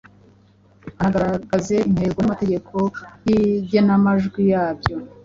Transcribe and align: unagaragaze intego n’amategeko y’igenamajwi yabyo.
unagaragaze 0.99 1.75
intego 1.89 2.17
n’amategeko 2.19 2.75
y’igenamajwi 3.25 4.41
yabyo. 4.53 4.95